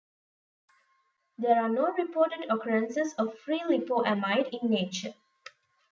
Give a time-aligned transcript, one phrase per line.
[1.37, 5.13] There are no reported occurrences of free lipoamide in nature.